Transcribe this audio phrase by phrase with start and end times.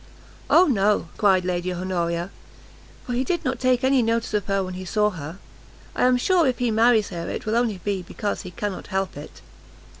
[0.49, 2.31] "O no," cried Lady Honoria,
[3.05, 5.37] "for he did not take any notice of her when he saw her;
[5.95, 9.15] I am sure if he marries her, it will only be because he cannot help
[9.15, 9.41] it."